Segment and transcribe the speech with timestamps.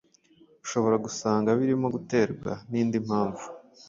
[0.65, 3.45] ushobora gusanga birimo guterwa n’indi mpavu